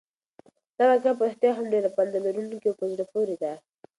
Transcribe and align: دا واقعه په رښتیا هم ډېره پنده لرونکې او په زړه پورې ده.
دا 0.77 0.83
واقعه 0.91 1.13
په 1.17 1.23
رښتیا 1.27 1.51
هم 1.55 1.65
ډېره 1.73 1.89
پنده 1.95 2.19
لرونکې 2.25 2.67
او 2.69 2.77
په 2.79 2.85
زړه 2.91 3.03
پورې 3.13 3.35
ده. 3.41 3.51